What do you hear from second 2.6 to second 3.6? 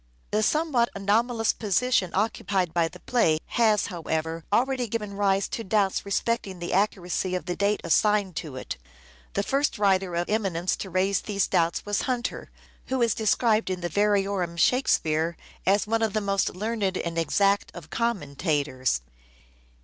by Alternative the play